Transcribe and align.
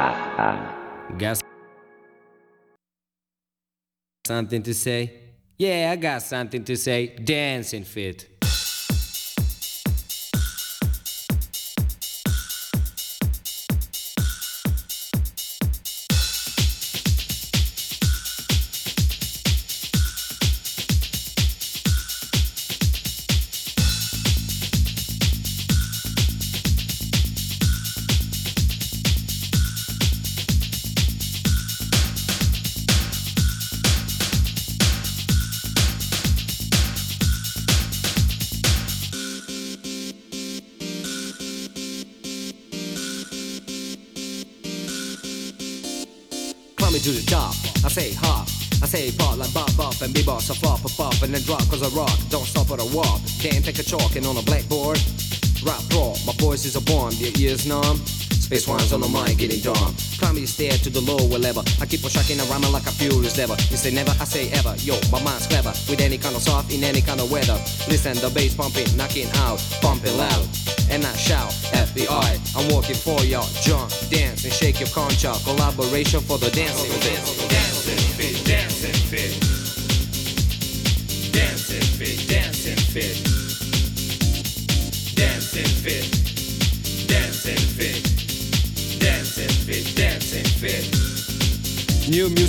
Got 0.00 1.42
something 4.26 4.62
to 4.62 4.72
say? 4.72 5.12
Yeah, 5.58 5.90
I 5.92 5.96
got 5.96 6.22
something 6.22 6.64
to 6.64 6.76
say. 6.76 7.08
Dancing 7.22 7.84
fit. 7.84 8.39
Cause 51.58 51.82
I 51.82 51.88
rock. 51.96 52.16
Don't 52.28 52.46
stop 52.46 52.70
at 52.70 52.80
a 52.80 52.88
walk. 52.94 53.20
Can't 53.40 53.64
take 53.64 53.78
a 53.78 53.82
chalk 53.82 54.14
and 54.16 54.26
on 54.26 54.36
a 54.36 54.42
blackboard. 54.42 54.98
Rap 55.64 55.82
raw, 55.92 56.14
my 56.24 56.32
voice 56.38 56.64
is 56.64 56.76
a 56.76 56.80
bomb, 56.80 57.12
your 57.14 57.32
ears 57.38 57.66
numb. 57.66 57.98
Space 58.06 58.66
rhymes 58.66 58.92
on 58.92 59.00
the 59.00 59.08
mic 59.08 59.38
getting 59.38 59.60
dumb. 59.60 59.94
The 60.20 60.46
stair 60.46 60.70
to 60.70 60.90
the 60.90 61.00
lower 61.00 61.38
level. 61.38 61.64
I 61.80 61.86
keep 61.86 62.04
on 62.04 62.10
shocking 62.10 62.38
rhyming 62.48 62.72
like 62.72 62.86
a 62.86 62.92
furious 62.92 63.36
lever. 63.36 63.56
You 63.68 63.76
say 63.76 63.90
never, 63.90 64.10
I 64.10 64.24
say 64.24 64.48
ever. 64.52 64.74
Yo, 64.78 64.94
my 65.10 65.22
mind's 65.22 65.46
clever. 65.46 65.70
With 65.90 66.00
any 66.00 66.18
kind 66.18 66.36
of 66.36 66.42
soft 66.42 66.72
in 66.72 66.84
any 66.84 67.00
kind 67.00 67.20
of 67.20 67.30
weather. 67.32 67.58
Listen, 67.88 68.14
the 68.18 68.30
bass 68.30 68.54
pumping, 68.54 68.86
knocking 68.96 69.28
out, 69.42 69.58
pumping 69.82 70.16
loud. 70.16 70.46
And 70.88 71.04
I 71.04 71.12
shout, 71.16 71.50
FBI, 71.74 72.30
I'm 72.56 72.74
working 72.74 72.94
for 72.94 73.20
y'all. 73.24 73.48
Jump, 73.60 73.90
dance, 74.08 74.44
and 74.44 74.52
shake 74.52 74.78
your 74.78 74.88
conch 74.90 75.24
out. 75.24 75.42
Collaboration 75.42 76.20
for 76.20 76.38
the 76.38 76.50
dancing. 76.50 76.90
dancing. 77.00 77.48
Dancing 77.48 77.69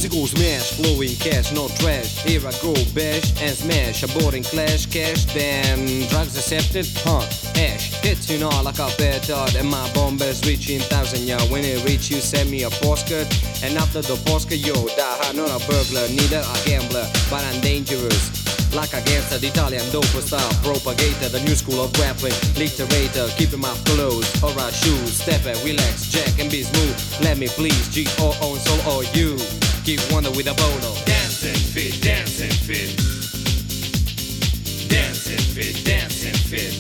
New 0.02 0.10
musical 0.10 0.26
smash, 0.26 0.72
flowing 0.82 1.16
cash, 1.18 1.52
no 1.54 1.68
trash. 1.78 2.24
Here 2.24 2.42
I 2.42 2.52
go, 2.58 2.74
bash 2.96 3.38
and 3.40 3.54
smash. 3.54 4.02
A 4.02 4.08
boring 4.18 4.42
clash, 4.42 4.88
cash, 4.88 5.26
then 5.26 6.08
drugs 6.10 6.36
accepted, 6.36 6.90
huh? 7.06 7.22
Ash, 7.62 7.94
hits 8.02 8.28
you 8.28 8.40
know 8.40 8.50
like 8.64 8.80
a 8.80 8.90
petard, 8.98 9.54
and 9.54 9.70
my 9.70 9.88
bombers 9.94 10.42
reaching 10.48 10.80
thousand 10.80 11.28
yard. 11.28 11.44
When 11.52 11.64
it 11.64 11.86
reach 11.86 12.10
you, 12.10 12.18
send 12.18 12.50
me 12.50 12.64
a 12.64 12.72
postcard, 12.82 13.28
and 13.62 13.78
after 13.78 14.02
the 14.02 14.18
postcard, 14.26 14.66
yo, 14.66 14.74
die 14.74 15.18
hard, 15.22 15.36
not 15.36 15.54
a 15.54 15.60
burglar, 15.70 16.10
neither 16.10 16.42
a 16.42 16.58
gambler, 16.66 17.06
but 17.30 17.46
I'm 17.46 17.62
dangerous. 17.62 18.74
Like 18.74 18.94
a 18.94 19.06
gangster, 19.06 19.38
the 19.38 19.50
Italian 19.54 19.86
dope 19.92 20.06
style 20.06 20.50
propagator, 20.64 21.30
the 21.30 21.42
new 21.46 21.54
school 21.54 21.80
of 21.80 21.94
rapping, 22.00 22.34
literator, 22.58 23.30
keep 23.38 23.56
my 23.56 23.70
clothes 23.86 24.26
closed, 24.34 24.44
alright, 24.44 24.74
shoes, 24.74 25.14
step 25.22 25.46
it, 25.46 25.62
relax, 25.64 26.10
jack 26.10 26.40
and 26.40 26.50
be 26.50 26.64
smooth. 26.64 27.22
Let 27.22 27.38
me 27.38 27.48
please, 27.50 27.88
G 27.90 28.08
O 28.18 28.36
O 28.42 28.54
and 28.56 28.62
soul 28.62 28.98
or 28.98 29.04
you. 29.14 29.38
Keep 29.92 30.14
wonder 30.14 30.32
with 30.32 30.48
a 30.48 30.54
bono. 30.54 30.96
Dancing 31.04 31.54
fit, 31.54 32.02
dancing 32.02 32.50
fit. 32.50 32.96
Dancing 34.88 35.44
fit, 35.52 35.84
dancing 35.84 36.34
fit. 36.48 36.80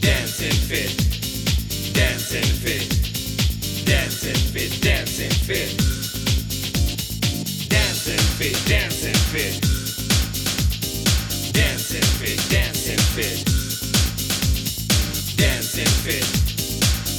Dancing 0.00 0.56
fit. 0.64 0.96
Dancing 1.92 2.50
fit. 2.62 2.88
Dancing 3.84 4.40
fit, 4.48 4.80
dancing 4.80 5.30
fit. 5.44 5.76
Dancing 7.68 8.24
fit, 8.38 8.56
dancing 8.64 9.20
fit. 9.28 9.60
Dancing 11.52 12.08
fit, 12.16 12.40
dancing 12.48 13.02
fit. 13.12 13.44
Dancing 15.36 15.92
fit. 16.00 16.24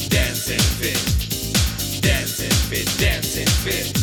Dancing 0.10 0.66
fit. 0.82 1.22
Dancing 2.02 2.50
fit, 2.70 2.88
dancing 2.98 3.51
fit. 3.62 4.01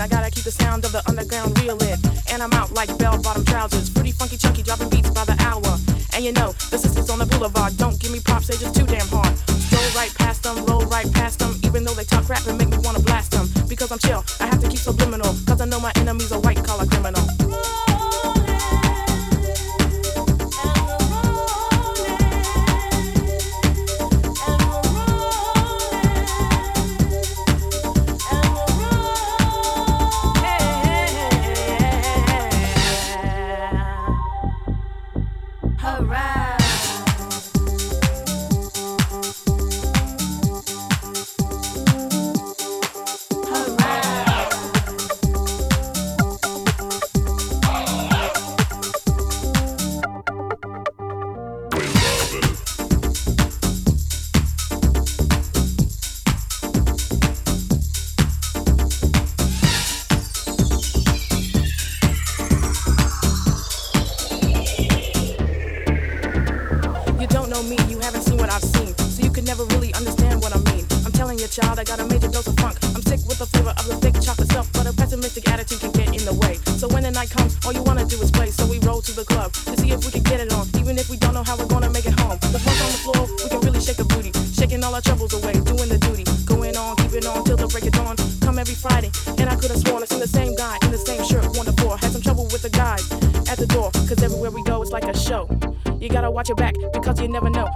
I 0.00 0.08
gotta 0.08 0.30
keep 0.30 0.44
the 0.44 0.50
sound 0.50 0.84
of 0.84 0.92
the 0.92 1.02
underground 1.08 1.58
real 1.60 1.76
in. 1.82 1.98
And 2.32 2.42
I'm 2.42 2.52
out 2.54 2.72
like 2.72 2.96
bell 2.98 3.09
child. 71.50 71.78
I 71.78 71.84
got 71.84 71.98
a 71.98 72.06
major 72.06 72.28
dose 72.28 72.46
of 72.46 72.54
funk. 72.56 72.78
I'm 72.94 73.02
sick 73.02 73.20
with 73.26 73.38
the 73.38 73.46
flavor 73.46 73.74
of 73.74 73.84
the 73.90 73.96
thick 73.98 74.14
chocolate 74.22 74.48
stuff, 74.50 74.70
but 74.72 74.86
a 74.86 74.92
pessimistic 74.94 75.48
attitude 75.50 75.80
can 75.80 75.90
get 75.90 76.08
in 76.14 76.24
the 76.24 76.34
way. 76.34 76.62
So 76.78 76.86
when 76.88 77.02
the 77.02 77.10
night 77.10 77.30
comes, 77.30 77.58
all 77.66 77.72
you 77.72 77.82
wanna 77.82 78.06
do 78.06 78.16
is 78.22 78.30
play. 78.30 78.50
So 78.50 78.66
we 78.66 78.78
roll 78.86 79.02
to 79.02 79.12
the 79.12 79.24
club 79.24 79.52
to 79.52 79.76
see 79.76 79.90
if 79.90 80.04
we 80.06 80.10
can 80.12 80.22
get 80.22 80.38
it 80.38 80.52
on, 80.52 80.68
even 80.78 80.96
if 80.96 81.10
we 81.10 81.16
don't 81.16 81.34
know 81.34 81.42
how 81.42 81.56
we're 81.58 81.66
gonna 81.66 81.90
make 81.90 82.06
it 82.06 82.14
home. 82.20 82.38
The 82.54 82.60
funk 82.62 82.78
on 82.86 82.90
the 82.94 83.02
floor, 83.02 83.22
we 83.42 83.48
can 83.50 83.60
really 83.66 83.80
shake 83.80 83.98
the 83.98 84.06
booty, 84.06 84.30
shaking 84.54 84.82
all 84.84 84.94
our 84.94 85.02
troubles 85.02 85.34
away, 85.34 85.54
doing 85.66 85.90
the 85.90 85.98
duty, 85.98 86.24
going 86.46 86.76
on, 86.76 86.96
keeping 87.02 87.26
on 87.26 87.42
till 87.44 87.58
the 87.58 87.66
break 87.66 87.84
of 87.84 87.92
dawn. 87.98 88.16
Come 88.40 88.58
every 88.58 88.78
Friday, 88.78 89.10
and 89.38 89.50
I 89.50 89.56
could 89.56 89.70
have 89.74 89.82
sworn 89.82 90.02
I 90.02 90.06
seen 90.06 90.20
the 90.20 90.30
same 90.30 90.54
guy 90.54 90.78
in 90.86 90.92
the 90.94 91.02
same 91.02 91.22
shirt, 91.26 91.44
one 91.58 91.66
to 91.66 91.74
four. 91.82 91.98
Had 91.98 92.12
some 92.12 92.22
trouble 92.22 92.46
with 92.54 92.62
the 92.62 92.70
guys 92.70 93.04
at 93.50 93.58
the 93.58 93.66
door, 93.66 93.90
cause 94.06 94.22
everywhere 94.22 94.50
we 94.50 94.62
go 94.62 94.82
it's 94.82 94.92
like 94.92 95.04
a 95.04 95.16
show. 95.16 95.50
You 95.98 96.08
gotta 96.08 96.30
watch 96.30 96.48
your 96.48 96.56
back 96.56 96.74
because 96.94 97.20
you 97.20 97.28
never 97.28 97.50
know. 97.50 97.68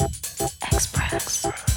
Express. 0.00 1.69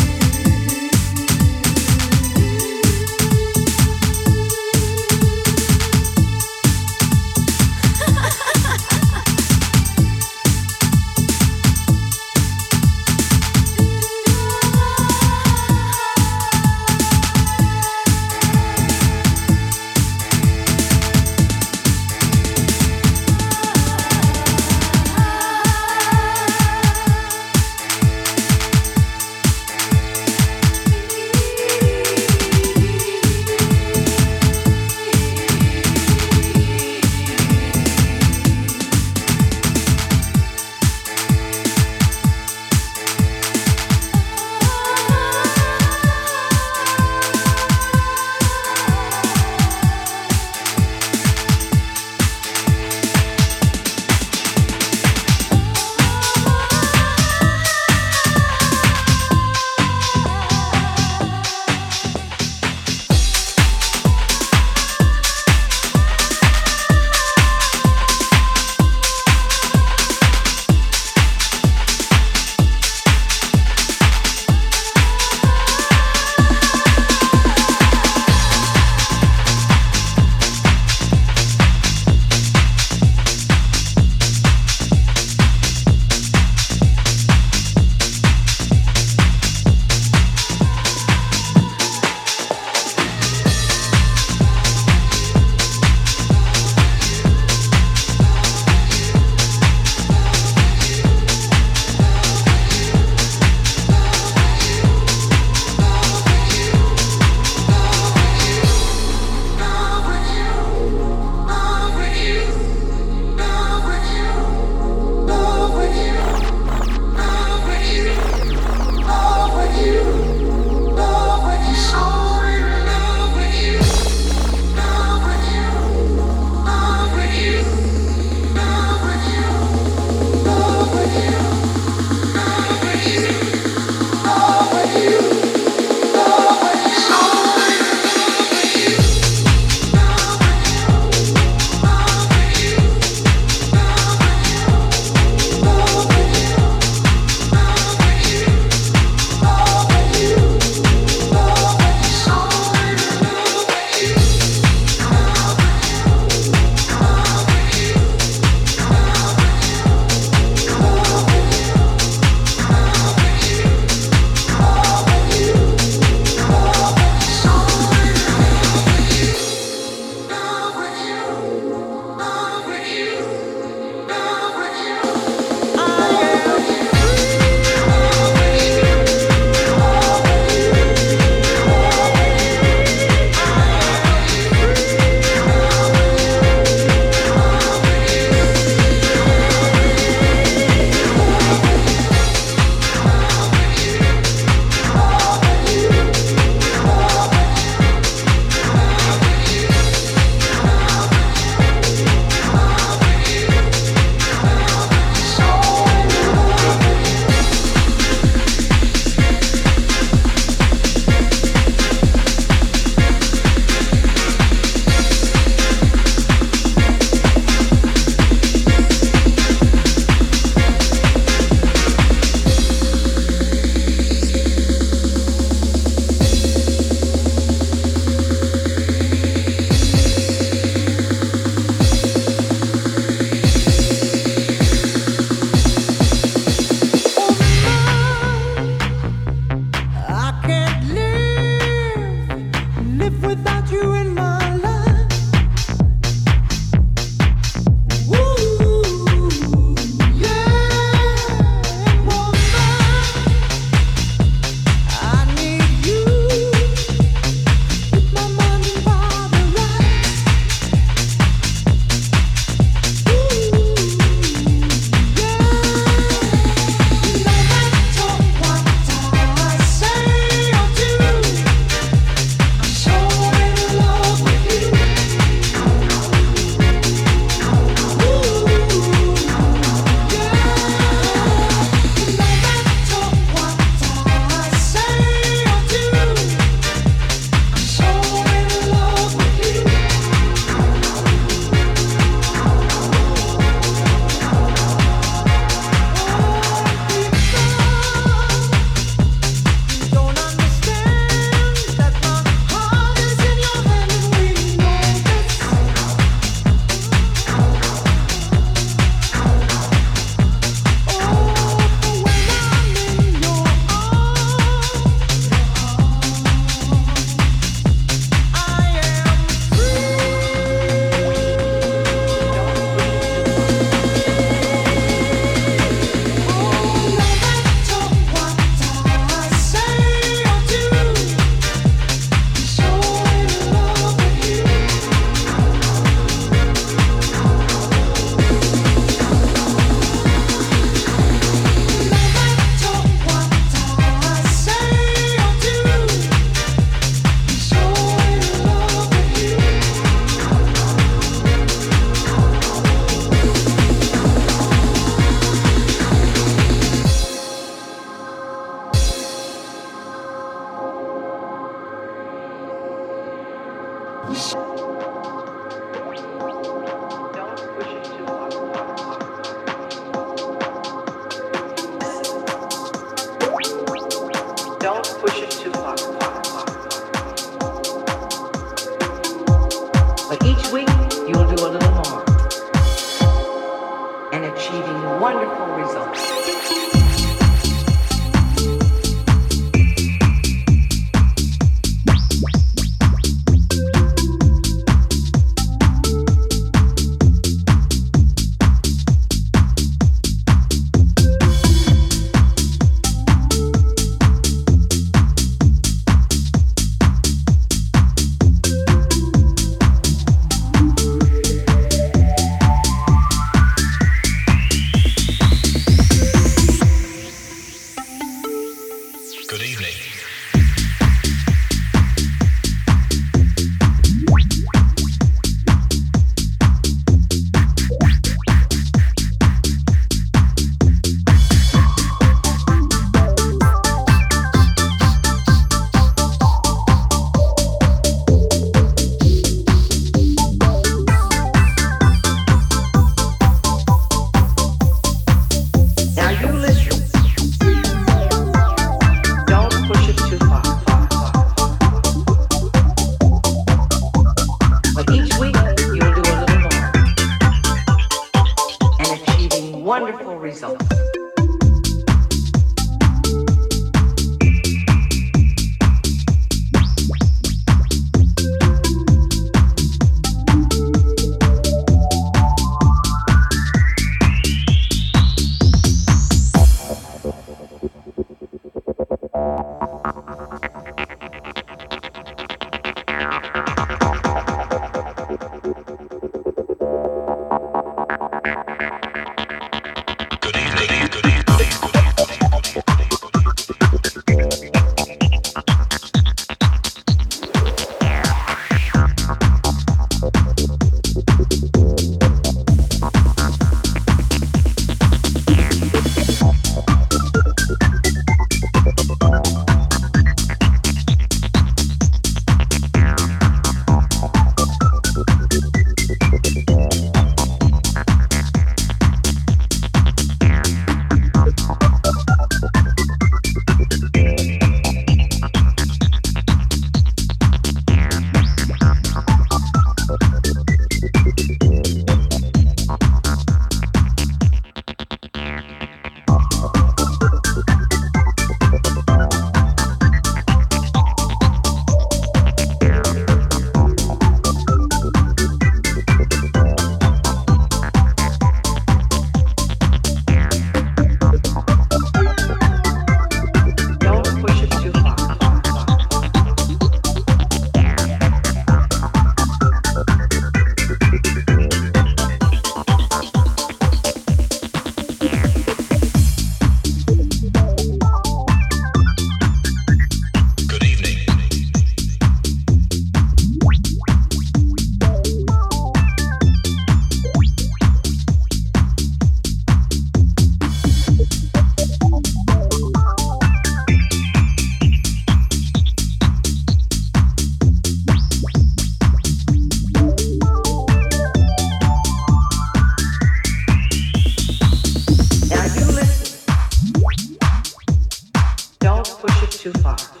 法。 599.59 600.00